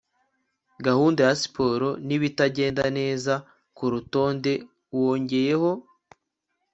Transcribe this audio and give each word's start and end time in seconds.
gahunda 0.85 1.19
ya 1.27 1.35
siporo 1.41 1.89
nibitagenda 2.07 2.83
neza 2.97 3.33
kurutonde 3.77 4.53
wongeyeho– 4.99 5.69